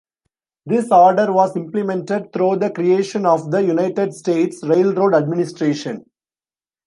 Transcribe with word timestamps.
This 0.65 0.91
order 0.91 1.31
was 1.31 1.55
implemented 1.55 2.33
through 2.33 2.55
the 2.55 2.71
creation 2.71 3.23
of 3.27 3.51
the 3.51 3.61
United 3.61 4.15
States 4.15 4.63
Railroad 4.67 5.13
Administration. 5.13 6.05